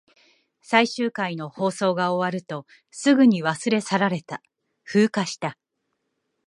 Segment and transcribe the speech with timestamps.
[0.63, 4.41] 最終回の放送が終わると、すぐに忘れ去られた。
[4.83, 5.59] 風化した。